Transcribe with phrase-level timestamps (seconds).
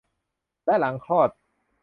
[0.65, 1.29] และหลังคลอด